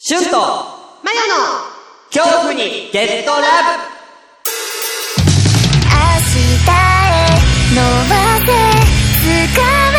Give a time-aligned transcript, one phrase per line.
[0.00, 1.34] シュンとマヨの
[2.14, 3.82] 恐怖にゲットラブ
[5.82, 7.34] 明日へ
[7.74, 8.46] 伸ばせ
[9.26, 9.58] 掴
[9.90, 9.98] め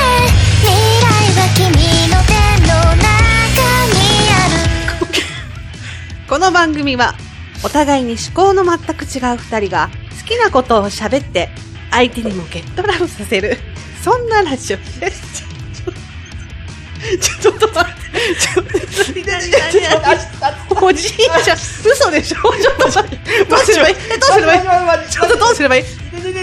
[0.64, 0.72] 未
[1.04, 1.68] 来は君
[2.08, 2.32] の手
[2.62, 3.04] の中
[3.92, 4.00] に
[4.32, 4.48] あ
[5.04, 5.12] る
[6.30, 7.16] この番組は、
[7.66, 9.90] お互いに思考の全く違う二人が、
[10.22, 11.50] 好きなことを喋って、
[11.92, 13.58] 相手にもゲットラブさせる、
[14.02, 15.49] そんなラジオです。
[17.42, 18.00] ちょ、っと待って。
[18.36, 18.66] ちょっ
[20.70, 23.46] と、おじいちゃん、嘘でしょちょっと待って。
[23.46, 24.62] どうすればいい、どうすればいい
[25.10, 26.34] ちょっとどうすればいいどうすれ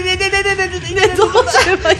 [1.77, 1.97] ばいい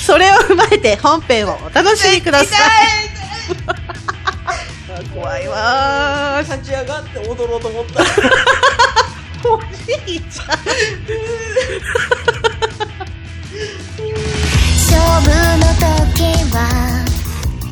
[0.00, 0.96] それを踏まえて。
[0.96, 2.60] 本編をお楽しみください。
[5.14, 6.42] 怖いわ。
[6.42, 7.18] 立ち上がって。
[7.20, 8.02] 踊ろうと思った。
[9.48, 9.60] お
[10.06, 10.58] じいちゃん。
[16.60, 17.04] は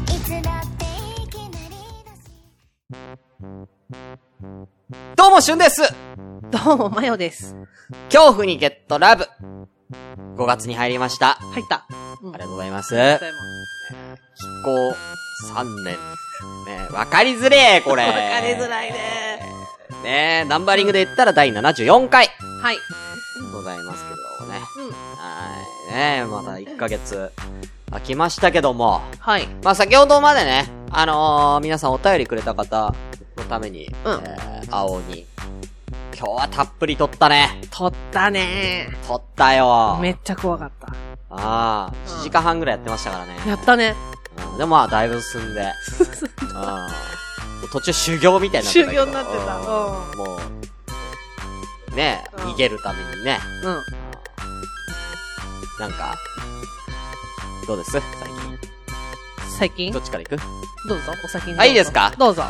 [0.06, 0.84] いつだって
[1.22, 1.74] いきなり
[2.06, 2.22] だし
[5.16, 5.82] どうも、シュンです
[6.50, 7.54] どうも、マヨです。
[8.10, 9.28] 恐怖にゲットラブ
[10.36, 11.34] !5 月に入りました。
[11.34, 11.86] 入った。
[12.22, 12.98] うんありがとうございます。
[12.98, 13.28] ありがとう
[14.34, 14.94] 飛行
[15.54, 15.96] 3年。
[16.66, 18.06] ねわかりづれえ、これ。
[18.06, 19.42] わかりづらいね。
[20.02, 22.30] ねナンバリングで言ったら第74回。
[22.62, 22.78] はい。
[23.52, 24.60] ございますけどもね。
[24.78, 24.90] うん。
[24.90, 24.94] は
[25.90, 25.94] い。
[25.94, 27.30] ねまだ1ヶ月
[27.90, 29.00] 空きましたけども。
[29.18, 29.46] はい。
[29.62, 32.94] まあ、先ほどまでね、あのー、皆さんお便りくれた方
[33.36, 35.26] のために、うんえー、青に、
[36.16, 37.60] 今日はたっぷり撮ったね。
[37.70, 39.98] 撮ったね撮ったよ。
[40.00, 40.88] めっちゃ怖かった。
[41.30, 43.36] ああ、1時間半ぐらいやってましたからね。
[43.46, 43.94] やったね。
[44.12, 44.18] うん
[44.58, 45.60] でもまあ、だいぶ進んで。
[45.60, 46.88] うん
[47.70, 49.02] 途中修行みたいになってたけど。
[49.02, 50.40] 修行になってたうんうんも
[51.92, 53.38] う、ね、うん逃げるためにね。
[53.62, 53.82] うん。
[55.78, 56.16] なんか、
[57.68, 57.92] どうです？
[57.92, 58.58] 最近。
[59.58, 59.92] 最近？
[59.92, 60.36] どっちから行く？
[60.88, 61.58] どうぞ、お先に。
[61.58, 62.12] あいいですか？
[62.18, 62.42] どうぞ。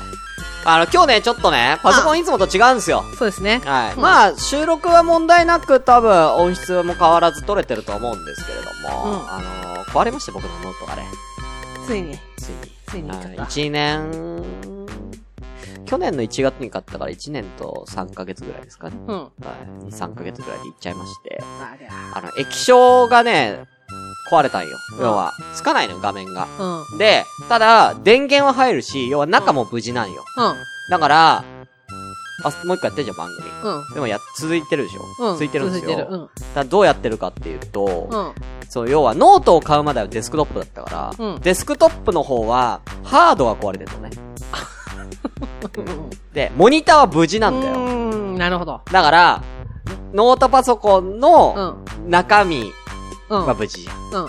[0.64, 3.05] あの、今日ね、ちょっとね、パソコンいつもと違うんですよ。
[3.19, 3.60] そうですね。
[3.64, 3.94] はい。
[3.94, 8.65] うんまあ、収録は問題なく多分音質も変わらず撮れてると思うんですけれど
[9.04, 11.06] も、うんあのー壊れまして僕のノートがね、
[11.87, 12.19] ついに。
[12.37, 12.59] ついに。
[12.87, 14.87] ついに行っちゃった1年、
[15.87, 18.97] 去年の1月に買ったから1年と3ヶ月ぐらいですかね。
[19.06, 19.16] うん。
[19.16, 19.31] はい。
[19.87, 21.43] 2、3ヶ月ぐらいで逝っちゃいまして、
[22.12, 23.64] あの、液晶がね、
[24.28, 24.77] 壊れたんよ。
[24.99, 26.47] うん要は、つかないのよ、画面が。
[26.59, 26.83] うん。
[26.83, 26.99] うん。
[26.99, 30.25] で、ただ、電源は入るし、要は中も無事なんよ。
[30.91, 31.44] だから、
[32.44, 33.49] あ、もう一回やってるじゃん、番組。
[33.65, 33.94] うん。
[33.94, 35.33] でもや、続いてるでしょうん。
[35.34, 35.91] 続いてるんですよ。
[35.91, 36.17] 続いてる。
[36.17, 36.28] うん。
[36.55, 38.33] だどうやってるかっていうと、うん。
[38.69, 44.11] そう、要はノートを買うまではデスクトップだったから、うんデスクトップの方は、ハードが壊れてるのね。
[46.33, 47.75] で、モニターは無事なんだよ。
[47.75, 48.83] うーん、なるほど。
[48.93, 49.43] だから、
[50.12, 51.75] ノートパソコンうの
[52.06, 52.11] ん。
[52.11, 52.72] 中身
[53.31, 53.47] うん。
[53.47, 53.89] は無事。
[54.12, 54.25] うん。
[54.25, 54.28] うん。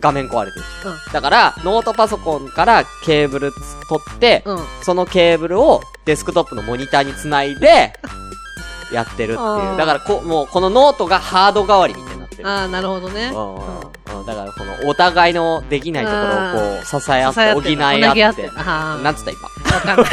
[0.00, 0.64] 画面壊れてる。
[1.12, 3.52] だから、ノートパソコンからケーブル
[3.88, 4.58] 取って、うん。
[4.82, 7.92] そのケーブルをデスクトップのモニターにつないで、
[8.92, 9.76] やってるっていう。
[9.76, 12.48] だからこ、もうこのノートがハード代わりみたいになってる。
[12.48, 13.30] ああ、なるほどね。
[13.34, 13.88] うんうんうん
[14.26, 17.76] だからこのお互いのできないところをこう支え合って、補い
[18.24, 18.32] 合っ。
[18.32, 19.42] っててあーなんつった今？
[19.42, 20.06] わかんない。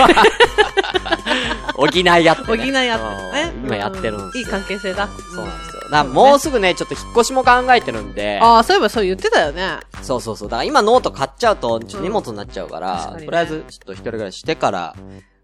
[1.76, 2.48] 補い合って、ね。
[2.48, 3.54] 補い合ってね。
[3.56, 4.42] うん今やってるんですよ。
[4.42, 5.08] いい関係性だ。
[5.34, 5.75] そうなんですよ。
[5.92, 9.80] だもうすぐね、ちょっと引っ越しも考えてるんで、ああ、そういえばそう言ってたよね。
[10.02, 10.50] そうそうそう。
[10.50, 14.96] だから今ノート買っちゃうと、ちょっと荷物になっちゃうから、確かにねとりあえずちょっと一人暮らししてから、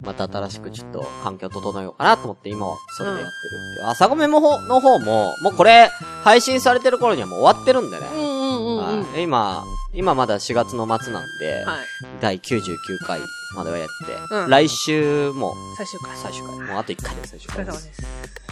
[0.02, 3.32] また新しくちょっと環境整えようかなと思って今はそれでやってる
[3.74, 3.88] っていう。
[3.90, 5.90] 朝ごめもほの方も、もうこれ
[6.24, 8.08] 配信されてる頃にはもう終わってるんでね。
[8.14, 9.04] うんうんうんうん。
[9.04, 9.64] はい今、
[9.94, 11.80] 今まだ4月の末なんで、はい。
[12.20, 13.20] 第99回
[13.56, 16.18] まではやって、うん来週も最終回。
[16.18, 16.52] 最終回。
[16.60, 17.72] もうあと1回で最終回で。
[17.72, 18.08] お疲れ様ですす。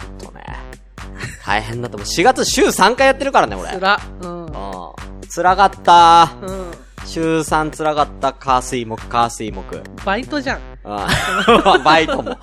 [0.06, 0.89] ほんとね。
[1.44, 2.06] 大変だと思う。
[2.06, 3.70] 4月週3回やってるからね、俺。
[3.72, 4.00] つら。
[4.22, 4.46] うん。
[4.46, 4.52] うん。
[5.34, 6.30] 辛かった。
[6.42, 6.70] うん。
[7.06, 8.32] 週3辛かった。
[8.32, 9.80] 火水木、火水木。
[10.04, 10.58] バイトじゃん。
[10.84, 12.38] うん バイトも。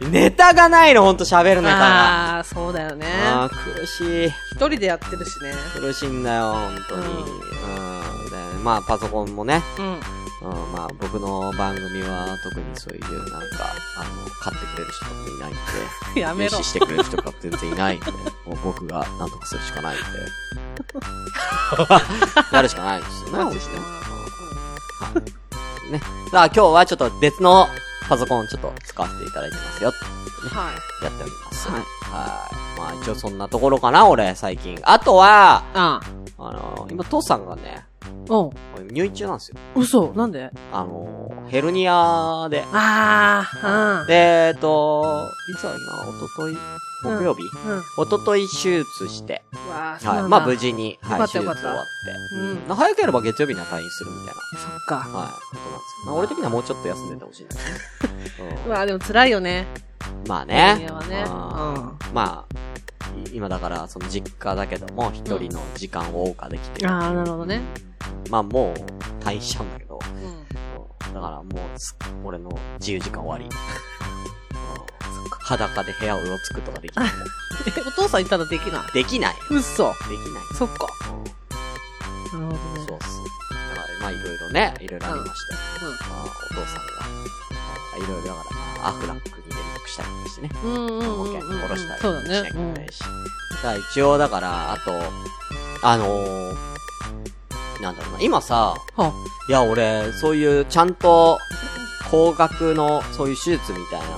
[0.00, 2.36] ネタがないの、ほんと喋るネタが。
[2.36, 3.06] ああ、そうだよね。
[3.26, 4.28] あー苦しい。
[4.52, 5.52] 一人でやってるしね。
[5.74, 7.02] 苦しいんだよ、ほんとに。
[7.06, 8.30] ううんん。
[8.30, 9.62] でまあ、パソコンもね。
[9.78, 10.00] うん。
[10.44, 14.10] うん、まあ、僕の番組は特にそういう、なんか、あの、
[14.40, 15.54] 買ってくれる人とかもいないん
[16.14, 16.14] で。
[16.20, 18.18] やめろしてくれる人が全然いないんで、も
[18.52, 20.04] う僕がなんとかするしかないんで。
[22.52, 23.76] やるしかないんですよね、マジして
[25.00, 25.30] 本当には
[25.88, 25.92] い。
[25.92, 26.00] ね。
[26.30, 27.68] さあ今日はちょっと別の
[28.08, 29.94] パソコンちょっと使わせていただいてますよ。
[30.50, 30.74] はい。
[31.04, 31.70] やっております。
[31.70, 32.78] はいはい。
[32.78, 34.78] まあ一応そんなところかな、俺、最近。
[34.82, 36.00] あとは、あ
[36.38, 37.84] あの、今、父さんがね、
[38.28, 38.52] おう。
[38.90, 39.56] 入院中なんですよ。
[39.74, 40.50] 嘘なんで？
[40.72, 42.64] あのー、ヘルニアで。
[42.72, 44.06] ああ、うん。
[44.06, 46.56] で、えっと、いつだっけな、おととい
[47.02, 47.82] 木曜日、うん。
[47.98, 50.22] おととい手術して、わはい。
[50.28, 51.60] まあ無事に、はい、手術終わって。
[52.68, 52.76] うん。
[52.76, 54.96] 早ければ月曜日には退院するみたいな、そっか。
[54.96, 56.06] はい、ことなんですけど。
[56.06, 58.62] まあ俺的にはもうちょっと休んでてほしいんだけどね。
[58.66, 59.66] う わあ、でも辛いよね。
[60.22, 60.86] うんまあね。
[60.88, 62.56] アはねうんまあ、
[63.30, 66.90] い今だから、その実家だけども、一人の時間を謳歌できてる。
[66.90, 67.60] ああ、なるほどね。
[68.30, 69.98] まあもう、退院しちゃうんだけど。
[70.14, 70.24] うん。
[70.24, 70.44] うん
[71.14, 73.44] だからもうす、俺の自由時間終わり。
[73.44, 73.94] うん
[75.44, 77.10] 裸で部屋をうろつくとかできない。
[77.66, 79.34] え、 お父さんいたらできないできない。
[79.50, 79.88] 嘘。
[79.88, 80.42] できない。
[80.56, 80.88] そっか。
[82.32, 82.86] うんなるほどね。
[82.88, 83.20] そうっす。
[83.76, 85.84] だから、まあいろいろね、いろいろありまして。
[85.84, 87.04] うんまあ、お父さんが、ま
[87.94, 90.50] あいろいろだから、まあ、アフラックに連絡したりとかしてね。
[90.64, 91.42] うんうんうん保うんうん。
[91.42, 92.48] 険下ろしたりそうだしなきゃね。
[92.48, 92.98] いけないし。
[93.00, 94.92] だから一応だから、あと、
[95.82, 96.54] あのー、
[97.82, 98.74] なんだろうな、今さ、
[99.48, 101.38] いや、俺、そういう、ちゃんと、
[102.10, 104.12] 高額の、そういう手術みたいなの、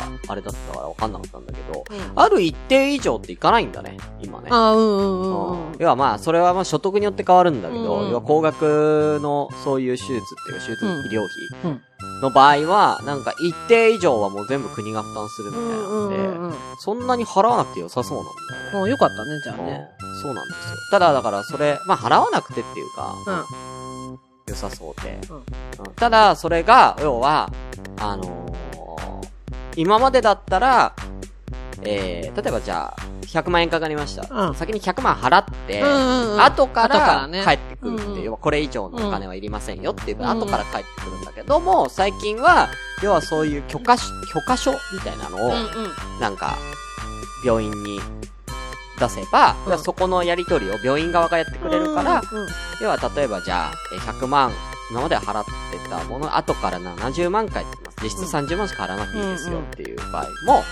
[0.00, 4.48] なんか、あれだったから分かんなかったんだけど、うんある一定以上っていかないんだね、今ね。
[4.50, 5.76] ああ、うんうんうんうん。
[5.78, 11.30] 要はまあ、それはまあ所得によって変わるんだけど、うんうん要は高額のそういう手術っていうか、手術うん医療費
[11.64, 11.82] うん
[12.22, 16.54] の場合は、なんか一定以上はもう全部国が負担するみたいうんうんなんで、うんうん。
[16.78, 18.26] そんなに払わなくて良さそうなん
[18.72, 18.90] だよね。
[18.90, 19.88] よかったね、じゃあね。
[20.00, 20.76] うんそうなんですよ。
[20.92, 23.32] ただ、だからそれ、まあ払わなくてっていうか、う
[24.12, 24.18] ん。
[24.46, 25.44] 良さそうで、うんうん
[25.96, 27.50] ただ、それが、要は、
[27.98, 28.52] あのー
[29.74, 30.94] 今までだったら、
[31.84, 34.28] えー、例えばじゃあ、100万円かかりました。
[34.30, 34.54] うん。
[34.54, 36.40] 先に100万払って、うんうんうん。
[36.42, 38.22] 後から帰ってくるっていう、うんうん。
[38.24, 40.28] 要はこれ以上のお金はいりませんよっていう、うん。
[40.28, 42.68] 後から帰ってくるんだけども、最近は、
[43.02, 45.56] 要はそういう許可し、許可書みたいなのを、うんう
[46.18, 46.20] ん。
[46.20, 46.56] なんか、
[47.44, 48.00] 病院に
[48.98, 49.78] 出せば、うん。
[49.78, 52.48] そこのやり取りを病院側がやってくれるから、うんうん
[52.80, 54.50] 要は例えばじゃあ、えー100万、
[54.92, 57.96] 今までは払ってたもの、後から70万返ってきます。
[58.02, 60.62] 実質30万しか払わなくていいですよっていう場合も、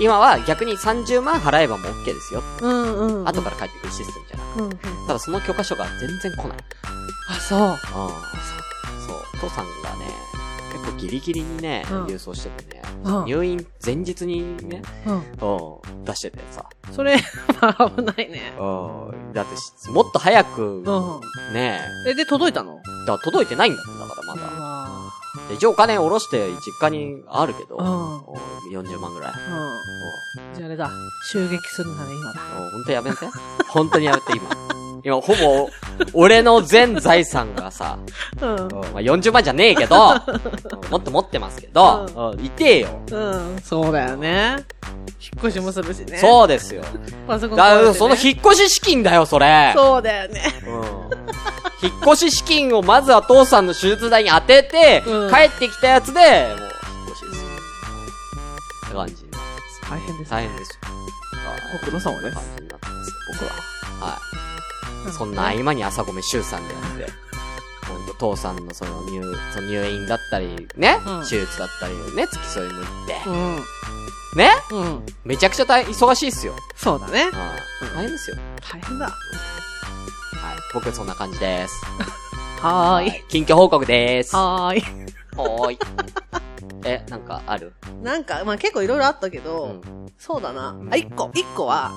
[0.00, 2.42] 今は逆に30万払えばもう OK ですよ。
[2.60, 3.28] うんうんうん。
[3.28, 4.88] 後から返ってくるシステムじゃなくて。
[4.88, 5.06] うんうん。
[5.06, 6.58] ただその許可書が全然来ない。
[7.30, 7.60] あ、そう。
[7.60, 7.76] うん。
[7.76, 7.78] そう。
[9.40, 10.12] 父さんがね、
[10.98, 15.14] ギリギリにね、うん郵送しててね、うん入院前日にね、うん。
[15.14, 16.64] うん、出しててさ。
[16.92, 17.16] それ、
[17.60, 18.54] は 危ないね。
[18.58, 18.64] う
[19.14, 19.32] ん。
[19.32, 21.54] だってし、もっと早く、うん。
[21.54, 22.80] ねえ、で、届いたの？
[23.06, 25.54] だ届いてないんだって、だからまだ。
[25.54, 28.36] 一応お金下ろして実家にあるけど、うんお
[28.72, 29.32] 40万ぐらい。
[29.32, 30.54] うん。
[30.54, 30.90] じゃああれだ。
[31.30, 32.40] 襲撃するなら今だ。
[32.56, 33.16] お本当やめて。
[33.68, 34.50] 本当にやめて、今。
[35.04, 35.70] 今、ほぼ、
[36.12, 37.98] 俺の全財産がさ、
[38.42, 38.56] うん。
[38.56, 40.10] うんまあ、40万じゃねえけど、う
[40.76, 42.88] んもっと持ってますけど、うん、いてえよ。
[43.10, 43.60] うん。
[43.62, 44.56] そうだよね。
[45.20, 46.16] 引っ越しもするしね。
[46.16, 46.20] う。
[46.20, 46.82] そうですよ。
[47.26, 49.72] パソコンだ壊れてねその引っ越し資金だよ、それ。
[49.76, 50.42] そうだよね。
[50.66, 51.18] うん
[51.80, 56.70] 引っ越し資金をまずは父さんの手術代に当てて、うん帰ってきたやつで、もう、引っ
[57.10, 57.50] 越しですよ。
[58.86, 59.14] って感じ。
[59.88, 60.30] 大変です。
[60.30, 60.76] 大変ですよ。
[61.72, 64.06] ご苦労様です感じになってます、僕は。
[64.06, 65.06] はい。
[65.06, 67.27] うんそんな合間に朝ごめ週さんでやって、
[68.18, 69.22] 父さんのその入、
[69.54, 73.56] その入院だったり、ね、うん手術だったりね、付き添いも行って、うん。
[74.36, 74.50] ね？
[74.72, 75.06] うん。
[75.24, 76.54] めちゃくちゃ大忙しいっすよ。
[76.76, 77.24] そうだね。
[77.24, 77.32] はい
[77.94, 78.36] 大変ですよ。
[78.60, 79.06] 大変だ。
[79.06, 79.14] はい。
[80.74, 81.74] 僕そんな感じです。
[82.60, 83.08] はーい。
[83.10, 84.34] はい近況報告でーす。
[84.36, 84.84] ははーい。
[85.36, 85.78] ーい。
[86.84, 87.72] え、なんかある？
[88.02, 90.12] なんか、まあ結構いろいろあったけうど、ん。
[90.18, 90.76] そうだな。
[90.90, 91.90] あ、一個、一個は、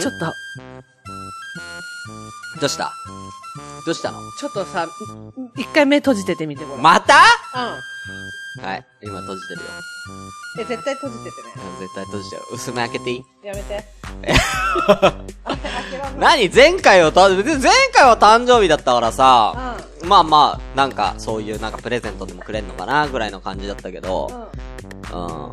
[0.00, 0.32] ちょっと、
[2.60, 2.92] どうした？
[3.86, 4.18] どうしたの？
[4.38, 4.86] ちょっとさ、
[5.56, 6.82] 一回目閉じててみてもらう。
[6.82, 7.14] また？
[8.58, 8.64] うん。
[8.64, 8.86] はい。
[9.02, 9.66] 今閉じてるよ。
[10.58, 11.52] え、絶対閉じててね。
[11.56, 12.42] うん絶対閉じてる。
[12.52, 13.24] 薄め開けていい？
[13.42, 13.84] やめて。
[16.18, 16.48] 何？
[16.50, 17.42] 前回はた、前
[17.94, 24.50] 回は誕生日だったからさ、うまあまあ、なんか、そういうなんかプレゼントでもくれんのかなぐらいの感じだったけど、
[25.12, 25.14] ん。
[25.14, 25.50] うん。
[25.50, 25.52] う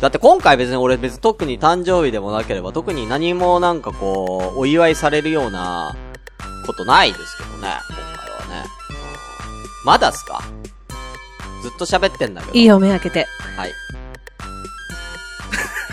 [0.00, 5.96] だって今回別に俺別に特に誕生日でもなければ特に何もなんかこう、お祝いされるような
[6.66, 7.56] ことないですけどね、
[7.88, 8.68] 今回はね。
[8.90, 10.42] うん、まだっすか？
[11.62, 12.52] ずっと喋ってんだけど。
[12.52, 13.26] いいよ、目開けて。
[13.56, 13.72] はい。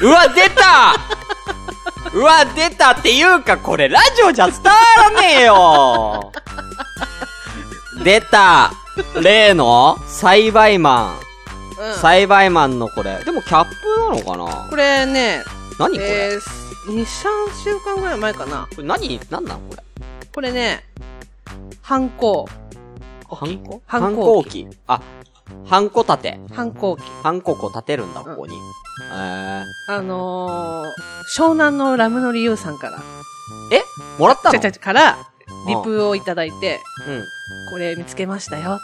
[0.01, 0.95] うわ、出た
[2.13, 6.31] うわ、出たっていうか、これラジオじゃ伝わらねえよ
[8.03, 8.71] 出た
[9.21, 11.13] 例の栽培マン。
[11.17, 11.22] うん。
[12.01, 13.23] 栽培マンのこれ。
[13.23, 14.67] でもキャップなのかな？
[14.69, 15.43] これね、
[15.79, 17.05] 何これ、えー、2、3
[17.63, 18.67] 週間ぐらい前かな。
[18.75, 19.19] これ何？
[19.29, 19.83] 何なのこれ？
[20.33, 20.83] これね、
[21.81, 22.47] ハンコ、
[23.29, 23.81] ハンコ？
[23.85, 24.77] 反ハン抗期コ機。
[24.87, 25.01] あ、
[25.65, 26.39] ハンコ立て。
[26.53, 27.03] 反抗期。
[27.21, 28.55] ハンコこう立てるんだ、ここに。
[29.13, 30.91] えあのー、
[31.37, 33.01] 湘南のラムノリユウさんから、ー、
[33.75, 33.83] え？
[34.19, 34.53] もらったの？
[34.53, 35.17] ちゃちゃちゃから、
[35.67, 37.23] リプをいただいて、うん。
[37.69, 38.81] これ見つけましたよって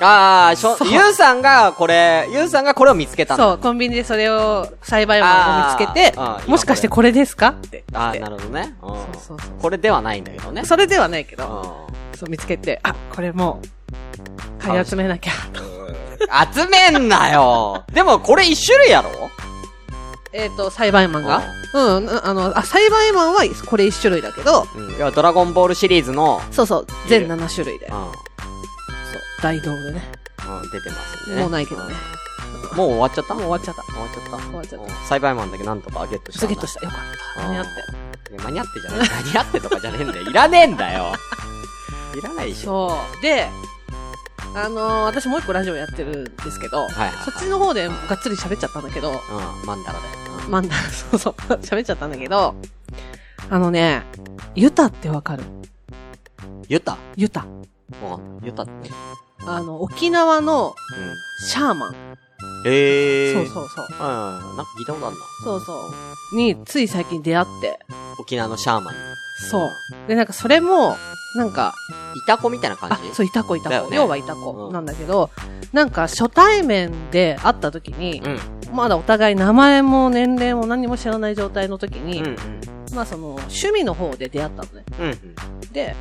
[0.00, 3.36] ああ、しょゆうさんがこれ、ゆうさんがこれを見つけた。
[3.36, 8.14] そう、コンビニでそれを、栽培マンを見つけてもしかしてこれですかって言ああ。
[8.16, 8.74] なるほどね。
[8.82, 10.64] うんそうそうそうこれではないんだけどね。
[10.64, 13.60] それではないけうど、んそう見つけて、あ、これも
[14.60, 15.32] う、買い集めなきゃ。
[16.52, 19.10] 集めんなよでもこれ一種類やろ？
[20.32, 24.96] えっと、栽培マンがうん、あの、あ、栽培マンはこれ一種類だけど、うん。
[24.96, 27.90] いや、ドラゴンボールシリーズの、そうそう、全7種類で。
[29.16, 30.02] そううん。、大道でね。
[30.62, 31.40] うん、出てますんでね。
[31.42, 31.94] もうないけどね。
[32.72, 32.76] うん。
[32.76, 33.34] もう終わっちゃった？
[33.34, 33.82] もう終わっちゃった。
[33.82, 34.38] 終わっちゃった？
[34.46, 36.54] 終わっちゃったうん栽培マンだけなんとかゲットしたんだ。
[36.54, 36.84] ゲットした。
[36.84, 37.00] よかっ
[37.36, 37.42] た。
[37.42, 37.70] 間に合って。
[38.32, 39.08] いや間に合ってじゃない。
[39.08, 40.22] 間に合ってとかじゃねえんだよ。
[40.30, 41.12] いらねえんだよ。
[42.16, 42.90] いらないでしょ。
[42.90, 43.22] そう。
[43.22, 43.48] で、
[44.54, 50.06] あのー私もう一個ラジオやってるんですけど、はいはいそっちの方でがっつり喋っちゃったんだけど、うん、マンダラで。
[50.44, 50.74] うんまんだ、
[51.10, 51.32] そうそう、
[51.62, 52.54] 喋っちゃったんだけど、
[53.50, 54.02] あのね、
[54.54, 55.42] ユタってわかる？
[56.68, 56.96] ユタ？
[57.16, 57.44] ユタ。
[58.02, 58.90] わかんないユタって。
[59.46, 61.46] あの、沖縄のうん。
[61.46, 61.94] シャーマン。
[62.66, 63.34] ええー。
[63.34, 63.86] そうそうそう。
[63.90, 63.98] うん。
[63.98, 65.22] なんか聞いたことあるな。
[65.44, 65.72] そうそ
[66.32, 66.36] う。
[66.36, 67.78] に、つい最近出会って、
[68.18, 69.00] 沖縄のシャーマンに。
[69.50, 69.70] そう。
[70.08, 70.96] で、なんかそれも、
[71.36, 71.74] なんか、
[72.16, 73.70] イタコみたいな感あじ、そう、イタコイタコ。
[73.70, 75.30] だよね要はイタコなんだけど、
[75.72, 78.38] なんか初対面で会った時に、うん。
[78.74, 82.36] まだお互い名前も年齢も何も知らない状態の時に、うんうん。
[82.94, 84.84] まあその、趣味の方で出会ったのね。
[84.98, 85.72] うんうん。
[85.72, 85.94] で、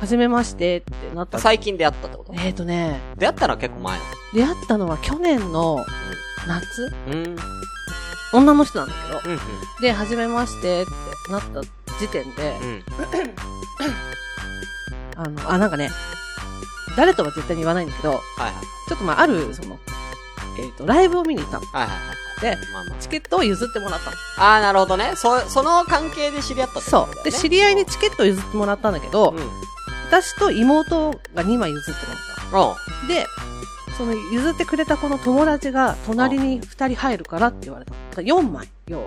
[0.00, 1.38] はじめましてってなった。
[1.38, 2.34] 最近出会ったってこと？
[2.34, 5.84] えーとね、出会ったら結構前な出会ったのは去年の
[6.46, 6.96] 夏の。
[7.08, 7.26] うん。
[7.26, 7.36] うん。
[8.34, 9.32] 女の人なんだけど。
[9.32, 9.40] うん。
[9.80, 10.84] で、はじめましてっ
[11.26, 11.62] てなった
[11.98, 12.84] 時点で、うん。
[15.16, 15.90] あの、あ、なんかね、
[16.96, 18.52] 誰とは絶対に言わないんだけど、はいはい。
[18.88, 19.78] ちょっとまあ、ある、その、
[20.58, 21.66] えっ、と、ライブを見に行ったの。
[21.66, 22.16] はいはいはい。
[22.42, 24.16] で、まあまチケットを譲ってもらったの。
[24.36, 24.56] あ。
[24.56, 25.12] あー、なるほどね。
[25.14, 27.24] そ、その関係で知り合ったってことだよねそう。
[27.24, 29.50] で、知り合いにチケットを譲ってもらったんだけど、うん。
[30.06, 30.20] うん。
[30.20, 32.00] 私と妹が2枚譲って
[32.52, 33.08] もらった。
[33.08, 33.26] で、
[33.96, 37.96] その譲ってくれたこの友達が隣に2人入るからって言われたの。
[38.10, 39.06] だから4枚、要は。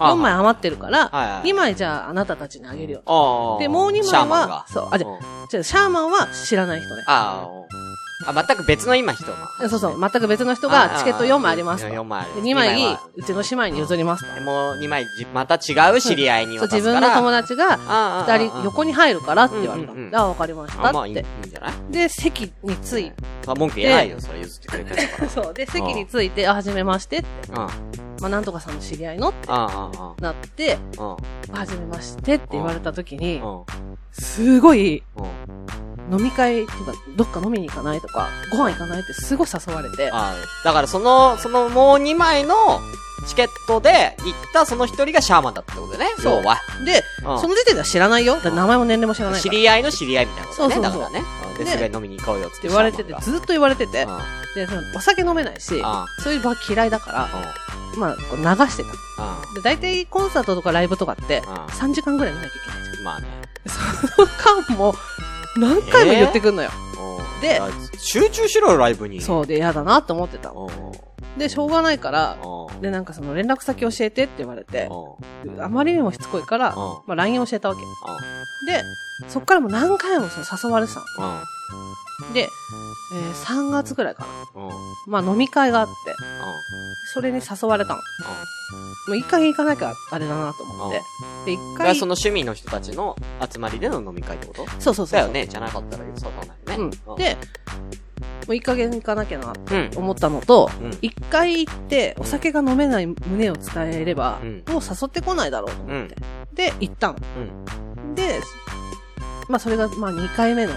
[0.00, 1.50] あ4枚余ってるから、はいはい。
[1.50, 3.02] 2枚じゃああなたたちにあげるよ。
[3.06, 3.58] ああ。
[3.58, 5.18] でもう二枚はシャーマンがそうあじゃん
[5.50, 7.04] じゃあ、シャーマンは知らない人ね。
[7.06, 7.87] ああ。
[8.28, 9.68] あ、全く別の今人が。
[9.68, 11.90] そうそう、全く別の人がチケット4枚ありますと。
[11.92, 12.42] 4枚ある。
[12.42, 16.82] 2枚うちの姉妹に譲りますもう2枚じ、また違う知り合いに渡すから。
[16.82, 20.20] 自分の友達がああ2人横に入るからって言われた。
[20.20, 21.24] あ、わかりましたって。
[21.90, 23.12] で、席につい
[23.46, 25.54] あ文句言えないよ、それ譲ってくれてるか そう。
[25.54, 27.28] で、席について、あ、はじめましてって。
[28.20, 33.40] まあ、なんとかさんの知り合いのってなって、はじめましてって言われた時に。
[34.12, 35.87] すごい、うん。
[36.10, 40.10] 飲み会とか、どっか飲みに行かないとか、ご飯行かないってすごい誘われて、
[40.64, 42.54] だからその、そのもう2枚の
[43.26, 46.22] チケットで行ったその一人がシャーマンだったってことだよね。
[46.22, 46.58] そう要は。
[46.84, 48.40] で、うんその時点では知らないよ。
[48.40, 50.74] だ名前も年齢も知らない知り合いの知り合いみたいなことだね。
[50.74, 51.26] そうそうそうだからね。
[51.50, 52.68] うんで、ですぐ飲みに行こうよって。
[52.68, 54.20] 言われててずっと言われててが、
[54.54, 57.92] で、そのお酒飲めないしあ、そういう場嫌いだから、うん。
[57.94, 58.00] うん。
[58.00, 58.88] まあ、こう流してた。
[59.22, 59.54] うん。
[59.54, 63.26] で、大体コンサートとかライブとかって、うん3時間ぐらい見なきゃいけないじまあね。
[63.66, 64.16] ゃん。
[64.16, 64.28] その
[64.66, 64.94] 間も、
[65.58, 66.70] 何回も言ってくんのよ。
[66.98, 67.60] うんで
[67.98, 69.20] 集中しろよ、ライブに。
[69.20, 70.52] そうで、嫌だなって思ってた。
[71.36, 72.80] で、しょうがないから、うん。
[72.80, 74.88] で、なんかその連絡先教えてって言われて、
[75.44, 75.62] うん。
[75.62, 76.74] あまりにもしつこいから、うん
[77.06, 77.82] まあ LINE 教えたわけ。
[77.82, 77.88] うん。
[78.66, 78.82] で、
[79.28, 81.24] そっからも何回もその誘われてたうん。
[82.28, 82.34] の。
[82.34, 84.68] で、えー3月ぐらいかな。
[85.06, 85.92] まあ飲み会があって、
[87.14, 88.00] それに誘われたの。
[89.06, 91.00] もういい加減行かなきゃあれだなと思って。
[91.46, 93.16] で、一回、その趣味の人たちの
[93.50, 94.66] 集まりでの飲み会ってこと？
[94.78, 95.20] そうそうそう。
[95.20, 95.46] だよね。
[95.46, 96.32] じゃなかったらそう
[96.66, 96.87] だないよね。
[97.06, 97.16] うん。
[97.16, 97.36] で、
[98.46, 99.90] もういい加減行かなきゃなうん。
[99.90, 100.98] と思ったのと、うん。
[101.02, 106.16] 一回行ってお酒が飲めない胸を伝えれば、うんもう誘ってこないだろうと思って。
[106.54, 107.16] で、行ったの。
[107.96, 108.14] うん。
[108.14, 108.40] で、
[109.48, 110.72] まあそれがまあ2回目の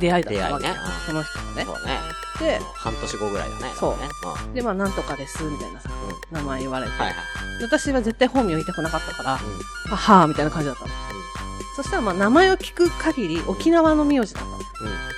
[0.00, 0.66] 出会いだったわけ。
[0.66, 1.64] 出会いねその人のね。
[1.64, 1.98] そうね。
[2.38, 3.72] で、半年後ぐらいだね。
[3.78, 4.54] そうね。
[4.54, 5.90] で、まあなんとかです、みたいなさ、
[6.30, 6.92] う名前言われて。
[6.92, 7.14] はいはい。
[7.58, 9.92] で私は絶対本名言いたくなかったから、うん。
[9.92, 10.90] あはぁ、みたいな感じだったの。
[11.76, 14.56] そしたらまあ名前を聞く限り沖縄の名字だったの。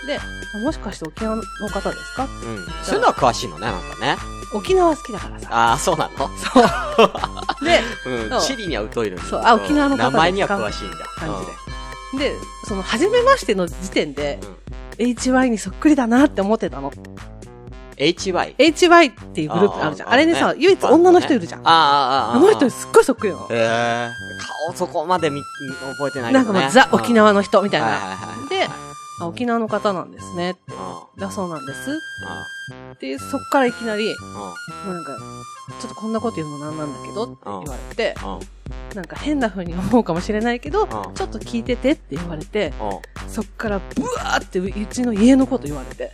[0.06, 2.24] で、あもしかして沖縄の方ですか？
[2.24, 2.56] うん。
[2.56, 2.66] うん。
[2.82, 4.16] そういうのは詳しいのね、なんかね。
[4.54, 5.48] 沖縄好きだからさ。
[5.50, 6.28] ああ、そうなの？
[6.38, 7.64] そう。
[7.64, 8.40] で、うん。
[8.40, 9.22] チリには疎いのに。
[9.22, 10.96] そうあ沖縄の方名前には詳しいんだ。
[11.16, 11.30] 感
[12.12, 12.30] じで。
[12.30, 12.36] で、
[12.66, 14.40] その、初めましての時点で
[14.98, 15.06] う、ん。
[15.06, 15.12] うん。
[15.12, 16.90] HY にそっくりだなって思ってたの。
[17.98, 18.56] HY?
[18.56, 20.12] HY っていうグループあるじゃん。
[20.12, 21.60] あれにさ、唯一女の人いるじゃん。
[21.60, 22.34] ああ、ああ、ああ。
[22.36, 23.44] あの人すっごいそっくりなの。
[23.44, 24.08] へえ。
[24.68, 25.40] 顔そこまで見、
[25.98, 26.44] 覚えてないけどね。
[26.44, 27.88] なんかもうザ沖縄の人みたいな。
[28.48, 28.64] で、
[29.20, 30.56] あ沖縄の方なんですね。
[31.18, 31.90] だそうなんです。
[31.90, 31.98] うん。
[33.00, 34.14] で、そっからいきなり、
[34.86, 34.94] うん。
[34.94, 35.16] なんか、
[35.80, 38.96] ちょっとこんなこと言うのなんなんだけどって言われて、うん。
[38.96, 43.30] なんか変な風に思うかもしれないけど、んちょっと聞いててって言われて、うん。
[43.30, 46.12] そっからブワーってうちの家のこと言われて。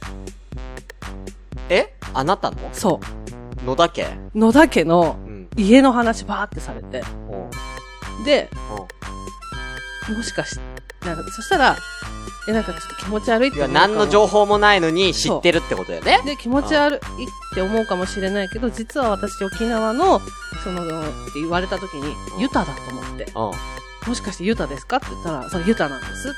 [1.68, 1.94] え？
[2.12, 2.56] あなたの？
[2.72, 3.00] そ
[3.64, 4.04] 野田家？
[4.34, 4.38] う。
[4.38, 5.48] 野田家のうん。
[5.56, 7.02] 家の話バーってされて。
[7.30, 8.24] うん。
[8.24, 8.50] で、
[10.08, 10.16] うん。
[10.16, 10.58] もしかし、
[11.04, 11.76] なんか、そしたら、
[12.46, 16.20] え、なんかちょっと気持ち悪いっていや、思うかも何の情報もないのに知ってるってことだよね。
[16.26, 17.00] で、気持ち悪いっ
[17.54, 20.20] て思うかもしれないけど、実は私沖縄の、
[20.62, 23.52] その、って言われた時に、ユタだと思って、うん。
[24.06, 26.36] もしかしてユタですかって言ったら、それユタなんですって。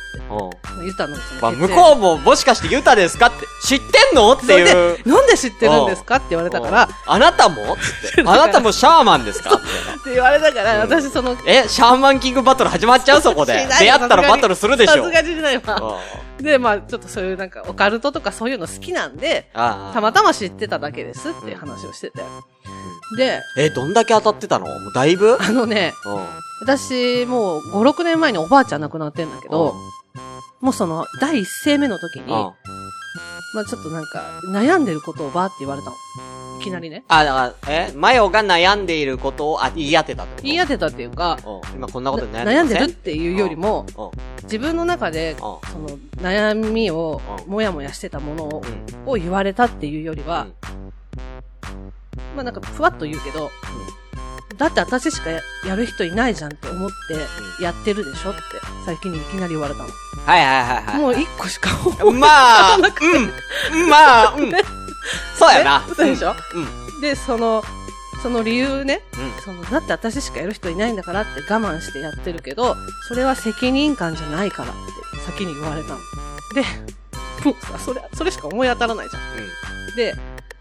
[0.79, 0.87] うん。
[0.87, 4.33] ユタのまあ、向こうももしかしてユタですかって知ってんの？
[4.33, 4.65] っていう
[5.05, 7.77] で。、なんで知ってるんですかって言われたから、っあなたも？
[7.77, 8.23] つって。
[8.23, 9.51] あなたもシャーマンですか？
[9.51, 10.03] みたいな。
[10.05, 13.21] て言われたから、うん私その、え、シャーマンキングバトル始まっちゃう？
[13.21, 15.03] そこで 出会ったらバトルするでしょ。
[15.03, 15.99] さすがにしないわ。
[16.21, 22.21] うんで、まあちょっとそういうなんか、オカルトとかそういうの好きなんで、たまたま知ってただけですっていう話をしてて。
[23.17, 24.67] で、え、どんだけ当たってたの？
[24.67, 25.37] もうだいぶ？
[25.41, 26.27] あのね、うん。
[26.63, 29.75] 私もう5、6年前におばあちゃん亡くなってんだけど、
[30.61, 32.31] もうその、第一声目の時に、うん。
[32.31, 32.53] ま
[33.61, 35.97] あちょっとなんか、悩んでることをばーって言われたの。
[36.61, 37.05] いきなりね。
[37.09, 40.43] あ、だから、え、マヨが悩んでいることを、あ、言い当てたってこと？
[40.43, 41.77] 言い当てたっていうか、うん。
[41.77, 44.11] 今こんなことで悩んで悩んでるっていうよりも、うん。
[44.45, 45.39] 自分の中で、うん。
[45.39, 49.11] その、悩みをう、んもやもやしてたものをうん。
[49.11, 51.93] を言われたっていうよりはうん、
[52.35, 53.51] まあなんか、ふわっと言うけど、
[54.57, 56.91] だって私しかややる人いないじゃんって思っ
[57.59, 58.41] て、やってるでしょって、
[58.87, 59.89] 最近にいきなり言われたの。
[60.25, 61.01] はいはいはいはい。
[61.01, 61.71] もう一個しか
[62.03, 62.27] 思ま
[62.75, 63.91] あ、うん。
[63.91, 64.53] まあ、うん。
[65.39, 65.85] そうやな。
[65.89, 66.35] 嘘でしょ？
[66.55, 67.01] うん。
[67.01, 67.63] で、その、
[68.23, 69.43] その理由ね、うん。
[69.43, 75.99] その、だって私しかやる人いないんだからって我慢してやってるけど、それは責任感じゃないからって先に言われたの。
[76.55, 76.63] で、
[77.45, 79.97] もうさ、それ、それしか思い当たらないじゃん。
[79.97, 80.17] で、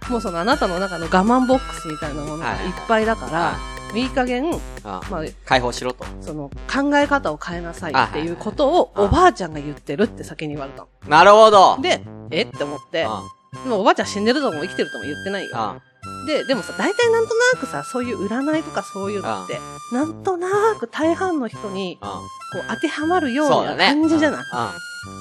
[0.09, 3.57] もうそのあなたの中の我慢ボックスみたいなものがいっぱいだから、
[3.93, 4.51] いい加減、
[4.83, 6.05] あまあ、解放しろと。
[6.21, 10.87] その考え方を変えなさいっていうことをはいはいおばあちゃんが言ってるって先に言われたの。
[11.07, 11.79] なるほど。
[11.81, 12.43] で、え？
[12.43, 15.81] って思って、うん、でもおばあちゃん死んでるとも生きてるとも言ってないよ。
[16.05, 16.25] うん。
[16.27, 19.59] で、でもさ、大体なんとなくさ、そういう占いとかそういうのって、
[19.91, 22.09] なんとなく大半の人に、うん。
[22.09, 22.19] こ
[22.59, 23.65] う当てはまるよそう。
[23.65, 24.45] な感じじゃない、うん。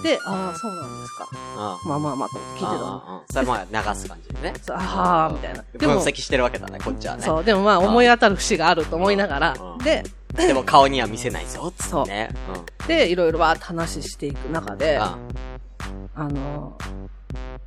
[0.02, 1.28] で、ああ、そうなんですか。
[1.32, 1.88] うん。
[1.88, 3.22] まあまあまあと聞いてたの。
[3.30, 4.54] それも流す感じでね。
[4.62, 5.64] そうああ、みたいな。
[5.78, 7.22] でも、分析してるわけだね、こっちはね。
[7.22, 10.04] そう、でもまあ思い当たる節があると思いながらうん、で、
[10.34, 12.30] でも顔には見せないぞ、つってね。
[12.86, 15.02] で、いろいろわーって話していく中で、うん。
[16.14, 16.76] あの、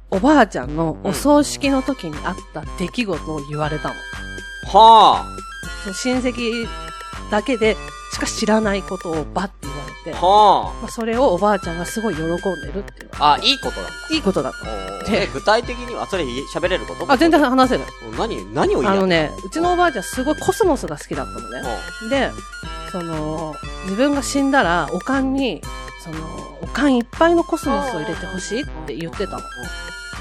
[0.10, 3.96] おばあちゃんのお葬式の時にあった出来事を言われたの。
[4.68, 5.26] は
[5.84, 6.68] その親戚
[7.32, 7.76] だけで
[8.12, 9.77] しか知らないことをバッて言
[10.12, 10.82] われあ。
[10.82, 12.32] まあ、それをおばあちゃんがすごい喜んで
[12.74, 13.10] るっていう。
[13.20, 13.34] あ。
[13.34, 13.88] あ、いいことだ。
[14.12, 15.12] いいことだった。
[15.12, 17.12] でえ、具体的には、それ喋れること？
[17.12, 17.84] あ、全然話せる。
[18.18, 21.62] 何、何を言うあのね、うちのおばあちゃんすごいコスモスが好きだったのね。
[22.10, 22.32] で、
[22.92, 25.62] その、自分が死んだら、おかんに、
[26.04, 26.18] その、
[26.62, 29.40] おかんいっぱいのコスモスを入れてほしいって言ってたの。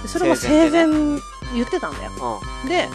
[0.06, 0.86] でそれも生前
[1.54, 2.12] 言ってたんだよ。
[2.64, 2.68] うん。
[2.68, 2.88] で、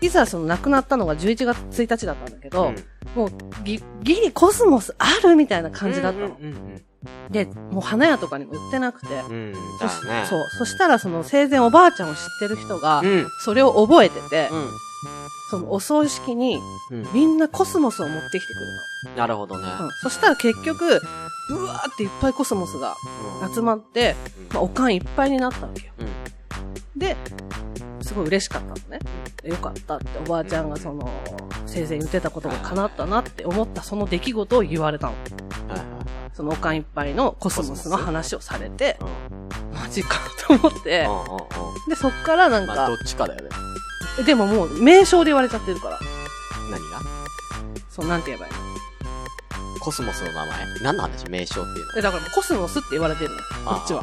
[0.00, 2.76] いざその亡くなったのが11月1日だったんだけど、うん
[3.14, 3.30] もう
[3.64, 6.26] ぎ、ギリコスモスあるみたいな感じだったの。
[6.26, 6.82] うんうん
[7.30, 9.52] で、もう花屋とかにも売ってなくて、うん。
[9.52, 9.58] ね。
[10.28, 10.48] そう。
[10.58, 13.26] そしたらその生前おばあちゃんを知ってる人がう、ん。
[13.44, 14.68] それを覚えてて、うん。
[15.50, 17.06] そのお葬式にうん。
[17.12, 19.66] みんなコスモスを持ってきてくるなるほどね。
[19.66, 19.84] の。
[19.84, 19.90] うん。
[20.02, 21.00] そしたら結局、
[21.50, 22.96] うわーっていっぱいコスモスが
[23.42, 24.16] うん集まって、
[24.52, 25.92] まあ、お棺いっぱいになったわけよ。
[26.96, 26.98] うん。
[26.98, 27.16] で、
[28.02, 28.98] すごい嬉しかったのね。
[29.42, 31.10] でよかったって、おばあちゃんがその、
[31.66, 35.14] 生前言ってたことが叶ったなって思ったその出来事を言われたの。
[36.32, 39.76] そのお棺いっぱいのコスモスの話をされて、うん。
[39.78, 41.08] マジかと思って。
[41.88, 43.50] で、そっからなんまあ、かど、っちかだよね。
[44.24, 45.98] でももう名称で言われちゃってるから、
[46.70, 47.00] 何が？
[47.90, 48.58] そう、なんて言えばいいの？
[49.80, 51.26] コスモスの名前何の話？
[51.28, 54.02] 名称っていうのえ、だからコスモスって言われてるのよ、こっちは。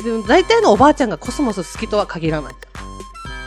[0.00, 2.54] あでも大体のおばあちゃんがコスモス好きとは限らない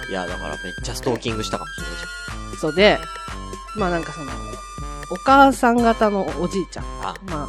[0.09, 2.57] いや、だからめっちゃストーキングしたかもしれないじゃん。
[2.59, 2.99] そうで、
[3.75, 4.31] まあなんかその、
[5.09, 6.85] お母さん方のおじいちゃん。
[7.01, 7.47] あ、まあ、まあ、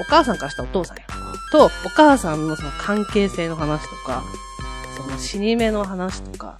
[0.00, 1.04] お母さんからしたらお父さんや。
[1.52, 4.24] と、お母さんのその関係性の話とか、
[4.96, 6.56] その死に目の話とか、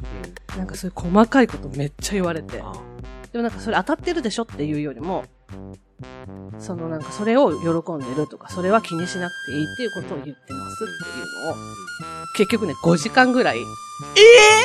[0.55, 0.59] うん。
[0.59, 2.73] なんかそういう細かいことめっちゃ言われて、あ
[3.33, 5.25] でもなんかそれ当たってるでしょっていうよりも、
[6.59, 11.55] そのなんかそれを喜んでるとか、それは気にしなくていいっていうことを言ってますっていうのを、
[12.37, 13.63] 結局ね、5時間ぐらい、え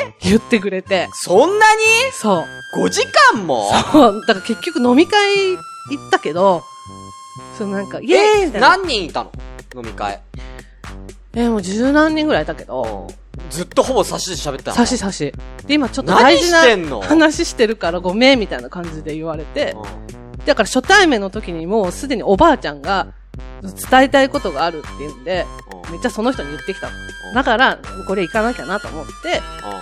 [0.08, 1.82] え言ってくれて、そんなに？
[2.12, 2.44] そう。
[2.76, 3.70] ?5 時間も？
[3.92, 4.20] そう。
[4.26, 6.62] だから結局飲み会行ったけど、
[7.56, 8.76] そのなんか、イエーイみたいな。
[8.76, 9.32] 何人いたの？
[9.76, 10.20] 飲み会。
[11.32, 13.06] えーもう十何人ぐらいいたけど、
[13.50, 14.76] ずっとほぼ差しで喋ってたの？
[14.76, 15.32] 差し差し。
[15.66, 23.14] で、今ちょっと大事な話してるからごめんみたいな感じで言われて、うんで、だから初対面の時にもうすでにおばあちゃんが
[23.62, 26.96] 伝えたいことがあるって言うんで、うんめっちゃその人に言ってきたの。
[26.96, 29.12] うんだから、これ行かなきゃなと思って、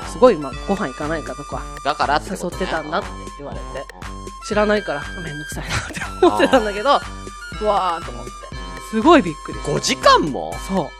[0.02, 6.90] うんすごい、まあ、ご飯行かないかとか、だから誘ってたんだって言われてうん知らないから、めんどくさいなって思ってたんだけど、
[7.62, 8.32] うわーと思って。
[8.90, 9.72] すごいびっくりした。
[9.72, 10.52] 5時間も？
[10.68, 10.90] そ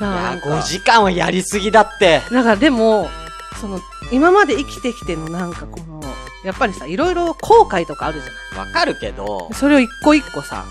[0.00, 0.02] う。
[0.02, 2.20] なんか5時間はやりすぎだって。
[2.32, 3.08] だからでも、
[3.60, 3.80] その、
[4.12, 5.97] 今まで生きてきてのなんかこの、
[6.44, 9.58] やっぱりさ、いろいろ後悔とかあるじゃわかるけどない。
[9.58, 10.64] それを一個一個さ、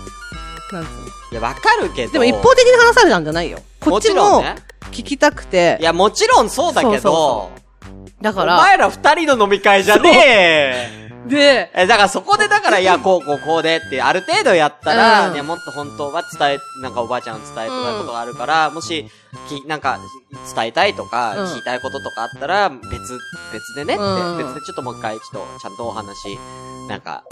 [0.72, 1.06] なんつうの？
[1.32, 2.12] いや、わかるけど。
[2.12, 3.58] でも一方的に話されたんじゃないよ。
[3.80, 4.56] こっちももちろんね。
[4.90, 7.50] 聞きたくてい、や、もちろんそうだけそうそど、
[8.22, 11.07] だから、お前ら二人の飲み会じゃねえ。
[11.28, 15.34] で、え、だからそこでだから、いや、こう、こう、こうでって、ある程度やったら、うん。
[15.34, 19.06] ね、もっと本当は伝え、なんかおばあちゃんが伝えたいことがあるから、もし、
[19.48, 19.98] き、なんか、
[20.54, 21.52] 伝えたいとか、うん。
[21.52, 22.80] 聞きたいこととかあったら、別、
[23.52, 24.38] 別でねって、うん。
[24.38, 26.38] 別でちょっともう一回、ちょっと、ちゃんとお話、
[26.88, 27.24] なんか、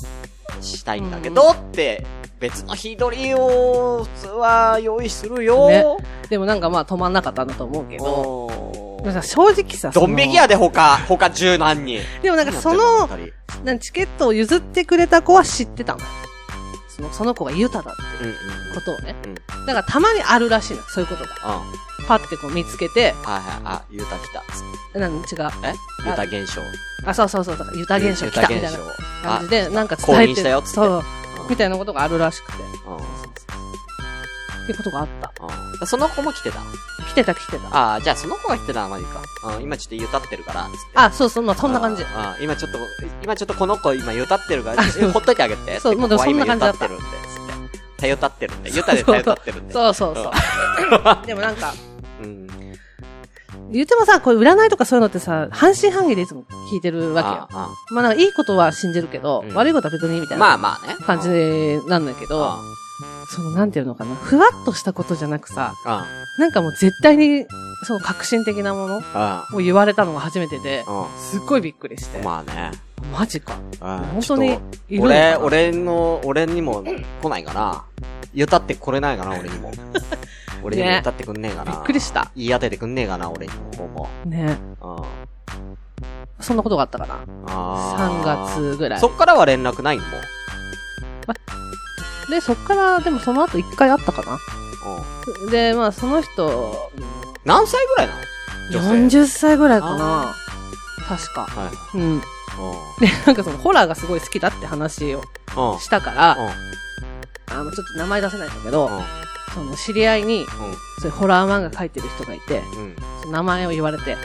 [0.61, 2.06] したいんだけど、って、
[2.38, 5.68] 別の日取りを、普通は用意するよ。
[5.68, 5.85] ね。
[6.28, 10.54] でもなんかまあ止まんなかったんだと思うけど、おでもさ、正直さ、ドン引きやで。
[10.54, 12.00] で、他、他十何人。
[12.22, 13.09] でもなんかその、
[13.64, 16.00] なんチケットを譲ってくれた子は知ってたの。
[16.88, 18.35] その、その子がユタだって人う。
[18.74, 19.14] ことをね。
[19.24, 21.56] うんだからたまにあるらしいの、そういうことが。
[21.56, 22.06] うん。
[22.06, 23.61] パッてこう見つけて、はいはい。
[23.64, 24.30] あ、ユータ来
[24.92, 24.98] た。
[24.98, 25.24] なん違う。
[25.64, 25.74] え？
[26.06, 26.62] ユータ現象。
[27.04, 28.70] あ、そうそうそう、だからユタ現象来たみたいな
[29.24, 30.90] 感じで、なんか降伝えてそう。
[30.98, 31.02] うん
[31.48, 32.59] みたいなことがあるらしくて。
[34.74, 35.33] ことがあった。
[35.81, 35.87] うん。
[35.87, 36.59] その子も来てた。
[37.09, 37.68] 来てた来てた。
[37.76, 39.22] ああ、じゃあその子が来てたらまあいいか。
[39.57, 40.76] うん、今ちょっと歌ってるから、つって。
[40.94, 42.05] あ、そうそう、まあそんな感じ。
[42.05, 42.79] ああ今ちょっと、
[43.22, 45.81] 今ちょっとこの子今歌ってるから、 ほっといてあげて。
[45.81, 48.02] そうもうそんな感じだったここは今歌ってるんで、つって。
[48.02, 48.70] 頼歌ってるんで。
[48.70, 49.72] ユタで頼歌ってるんで。
[49.72, 51.26] そうそうそう。
[51.26, 51.72] でもなんか、
[52.22, 52.46] うん。
[53.72, 57.48] 言ってもさ、こういう占いとかそういうのってさ、半信半疑でいつも聞いてるわけよあ。
[57.50, 60.94] あまあなんかいいことは信じるけど、うん悪いことは別にみたいなまあまあね。
[61.05, 61.29] 感じ
[61.88, 62.59] なんだけど、あ
[63.28, 66.06] そのなんていうのかな、ふわっとしたことじゃなくさ、あ。
[66.38, 67.46] なんかもう絶対に、
[67.84, 71.08] その革新的なものあを言われたのが初めてで、あ。
[71.18, 72.24] すっごいびっくりしてうん。。
[72.24, 72.72] まあね。
[73.12, 73.58] マジか。
[73.80, 74.58] 本本当に
[74.88, 75.38] いるのかな？
[75.40, 76.84] 俺、俺の、俺にも
[77.22, 77.84] 来ないかな。
[78.34, 79.72] 歌ってこれないかな、俺にも。
[80.62, 81.72] 俺にもね歌ってくんねえかな。
[81.72, 83.88] びっくりした言い当ててくんねえかな、俺にも。
[83.88, 85.04] もねううん。
[86.40, 87.18] そんなことがあったかな？
[87.46, 88.24] あー3
[88.72, 89.08] 月ぐらいそ。
[89.08, 90.06] っからは連絡ないんも
[92.30, 94.38] で、そっから、でもその後一回会ったかな。
[95.50, 96.90] で、まあその人、
[97.44, 98.20] 何歳ぐらいなの？
[98.72, 99.18] 女性。
[99.20, 100.34] 40歳ぐらいかな。
[101.06, 101.46] 確か。
[101.46, 101.98] はい。
[101.98, 102.16] うん。
[102.18, 102.22] う
[103.00, 105.22] で、なんかそのホラーがすごい好きだって話を。
[105.80, 107.56] したから、うん。
[107.58, 109.02] あの、ちょっと名前出せないんだけど、うん。
[109.54, 110.46] その知り合いに、
[111.00, 112.62] そういうホラー漫画描いてる人がいて、
[113.30, 114.16] 名前を言われて、っ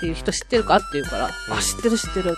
[0.00, 2.36] ていう人知ってるかって言うから、うんあ、知ってる知ってる。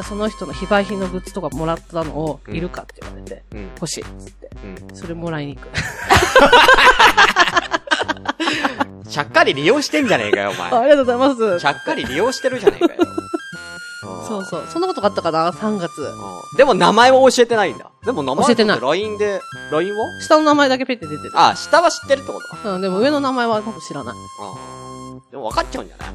[0.00, 3.64] だからその人の非売品のグッズとかもらったのを、うんいるかって言われて、うん。
[3.74, 4.48] 欲しいっつって。
[4.64, 4.96] うん。
[4.96, 5.68] それもらいに行く。
[9.10, 10.70] ちゃっかり利用してんじゃねえかよ、お前。
[10.72, 11.66] ありがとうございますち。
[11.66, 13.00] ゃっかり利用してるじゃねえかよ。
[14.26, 14.66] そうそう。
[14.72, 16.00] そんなことがあったかな ?3 月。
[16.00, 16.56] うん。
[16.56, 17.90] でも名前は教えてないんだ。
[18.04, 20.06] でも名前教えてない LINE で、LINE は？
[20.22, 21.32] 下の名前だけペッて出てる。
[21.34, 24.14] あ、下は知ってるってことうん、でも上の名前は多分知らない。
[24.14, 24.18] あ
[24.54, 25.30] あ。
[25.30, 26.14] でも分かっちゃうんじゃない？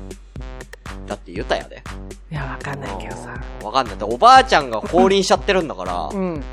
[1.08, 1.84] だって言ったやで。
[2.32, 3.34] いや、わかんないけどさ。
[3.62, 3.98] 分かんない。
[3.98, 6.10] だっておばあちゃんが降臨しちゃってるんだから。
[6.12, 6.18] うん。
[6.34, 6.44] うん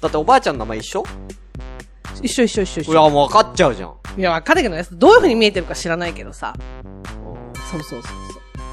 [0.00, 1.02] だっておばあちゃんの名前一緒？
[2.22, 3.10] 一緒一緒一緒一いや、緒。
[3.10, 3.94] もう分かっちゃうじゃん。
[4.18, 4.84] いや、わかるけどね。
[4.92, 6.54] どういう風に見えてるか知らないけどさ。
[6.58, 6.64] うん
[7.70, 8.12] そうそうそう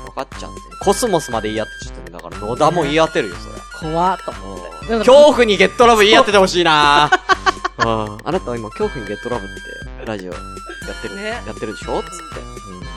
[0.09, 0.57] 分かっちゃって。
[0.83, 2.11] コスモスまで言い合ってちゃってる。
[2.11, 3.55] だから野田も言い当てるよ、それ。
[3.79, 3.91] そう。
[3.93, 4.87] 怖っと思って。
[4.99, 7.09] 恐怖にゲットラブ言い合っててほしいな
[7.79, 12.03] うんあなたは今恐怖にゲットラブってラジオやってる、ねやってるでしょ？
[12.03, 12.13] つって。
[12.35, 12.90] そ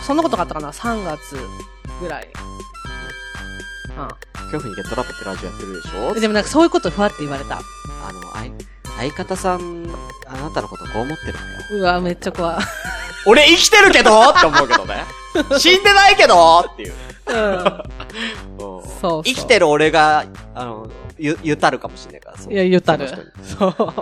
[0.00, 1.36] そんなことがあったかな ?3 月
[2.00, 2.32] ぐらいに。
[3.96, 4.08] うん。
[4.50, 6.12] 恐怖にゲットラブってラジオやってるでしょ？
[6.12, 6.20] うん。
[6.20, 7.58] でもなんかそういうことふわって言われた。
[7.58, 8.52] あの、相、
[8.98, 9.86] 相方さん、
[10.26, 11.34] あなたのことこう思ってる
[11.72, 11.82] のよ。
[11.82, 12.58] うわ、めっちゃ怖い。
[13.26, 14.30] 俺生きてるけど？
[14.30, 15.04] って思うけどね。
[15.58, 16.60] 死んでないけど？
[16.60, 16.94] っていう。
[17.26, 17.84] うん。
[19.00, 22.38] そう生きてる俺が、あの、ゆ、ゆたるかもしれないから。
[22.38, 23.46] そういや、言ったるその人に。
[23.46, 23.94] そう。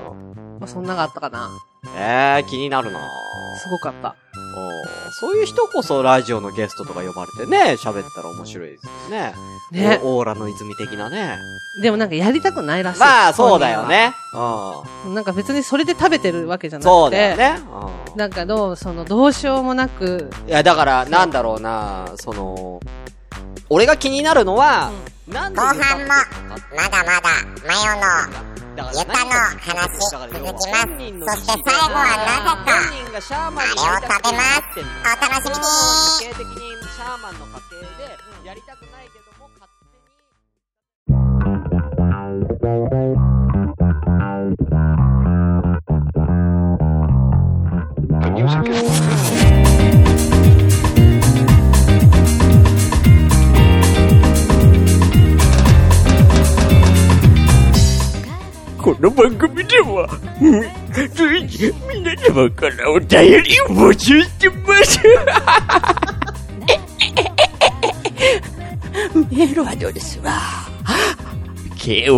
[0.60, 1.50] まあ、そんながあったかな。
[1.96, 3.00] えー、気になるな
[3.58, 4.16] すごかった。
[4.56, 9.34] おーそういう人こそラジオのゲストとか呼ばれてね、喋ったら面白いですよね。
[9.70, 11.36] ねおオーラの泉的なね。
[11.80, 13.00] でもなんかやりたくないらしい。
[13.00, 14.12] まあ、そうだよね。
[14.32, 15.14] う本人は。
[15.14, 16.82] なんか別にそれで食べてるわけじゃん。
[16.82, 16.90] なくて。
[16.90, 17.60] そうだよね。
[17.86, 22.80] うんなんかどう、その、どうしようもなく、いや、だから、なんだろうな、その、
[23.70, 24.90] 俺が気になるのは、
[25.26, 26.06] なんで後半も
[26.76, 27.22] まだまだ
[27.66, 29.30] マヨのユタの
[29.60, 34.80] 話続きますそして最後はなぜか本人がシャーマンにあれを食べます。
[34.80, 35.64] お楽しみに
[36.80, 39.66] シャーマンの家庭でやりたくないけどもこ
[59.02, 60.08] の番組では、
[60.40, 60.62] う ん
[61.12, 65.00] 随時皆様からお便りを募集してます。
[69.30, 70.68] メールアドレスは、
[71.76, 72.12] KYO、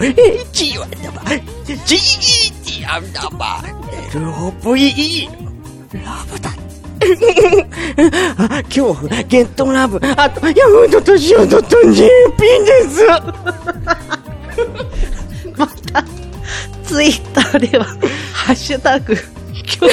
[0.00, 1.42] H アンダーバー、
[1.84, 5.28] GET アンダーバー、LOVE、
[6.02, 6.50] ラブだ。
[8.64, 12.08] 恐怖、ゲットラブ、あと、ヤフードとシオドと JP
[12.40, 13.04] です。
[16.92, 17.86] ツイッターでは、
[18.34, 19.16] ハッシュタグ、
[19.64, 19.92] 恐怖、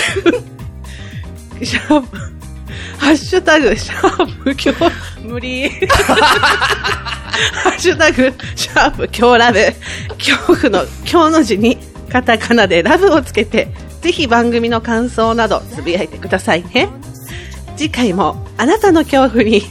[1.63, 2.17] シャープ、
[2.97, 4.91] ハッシュタグ、シャープ、恐怖、
[5.23, 5.69] 無理。
[5.69, 5.77] ハ
[7.69, 9.59] ッシュタグ、シャープ、今日ラブ、
[10.17, 11.77] 恐怖の、今日の字に、
[12.12, 13.69] カタカナでラブをつけて、
[14.01, 16.89] ぜひ番組の感想などつぶやいてくださいね。
[17.77, 19.62] 次回もあなたの恐怖に